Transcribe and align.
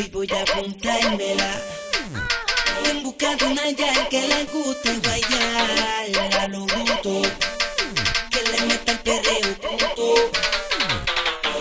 y 0.00 0.08
voy 0.08 0.28
a 0.32 0.42
apuntármela. 0.42 1.60
En 2.86 3.02
busca 3.02 3.34
de 3.36 3.44
una 3.44 3.70
ya 3.70 4.08
que 4.08 4.22
le 4.28 4.44
guste 4.46 4.96
guayar 5.04 6.40
a 6.40 6.48
lo 6.48 6.64
bruto. 6.64 7.22
Que 8.30 8.42
le 8.50 8.60
meta 8.66 8.92
el 8.92 8.98
perreo, 9.00 9.54
punto. 9.60 10.30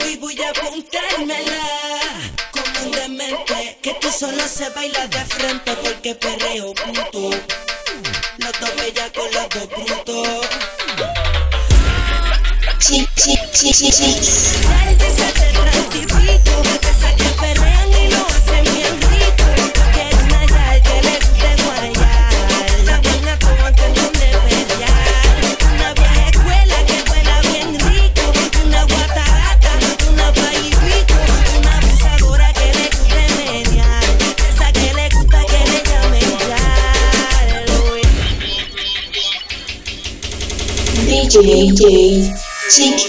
Hoy 0.00 0.16
voy 0.16 0.40
a 0.40 0.50
apuntármela. 0.50 1.62
Como 2.52 2.96
demente, 2.96 3.78
que 3.82 3.94
tú 3.94 4.08
solo 4.10 4.46
se 4.46 4.68
baila 4.70 5.06
de 5.08 5.24
frente 5.24 5.72
porque 5.82 6.14
perreo, 6.14 6.74
punto. 6.74 7.30
Los 8.38 8.60
dos 8.60 8.76
bellas 8.76 9.10
con 9.16 9.32
los 9.32 9.48
dos 9.48 9.68
brutos. 9.68 10.46
Sí, 12.78 13.08
sí, 13.16 13.38
sí, 13.52 13.72
sí, 13.72 13.92
sí. 13.92 14.97
DJ 41.08 41.36
Jig 42.68 43.00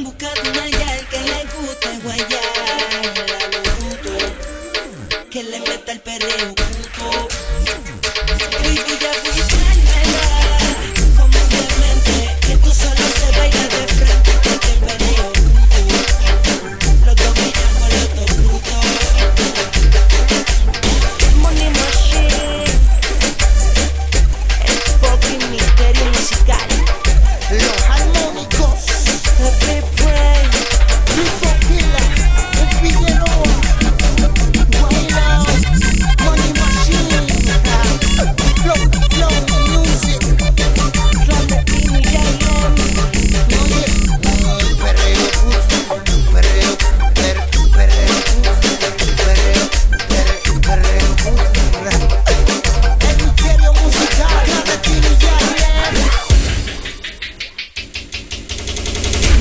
en 0.00 0.04
busca 0.04 0.32
de 0.32 0.40
una 0.50 0.64
que 1.10 1.20
le 1.20 1.44
guste 1.52 1.98
guayar. 2.02 2.40
Que 5.30 5.42
le 5.42 5.60
meta 5.60 5.92
el 5.92 6.00
perreo. 6.00 6.54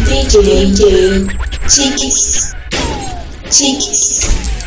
DJ 0.09 0.35
cheeky 1.69 2.09
cheeky 3.51 4.58